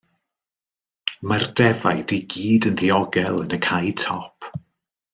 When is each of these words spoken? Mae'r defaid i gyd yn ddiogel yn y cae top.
Mae'r 1.31 1.45
defaid 1.61 2.15
i 2.17 2.19
gyd 2.37 2.67
yn 2.71 2.81
ddiogel 2.83 3.41
yn 3.45 3.57
y 3.59 3.61
cae 3.71 3.97
top. 4.09 4.53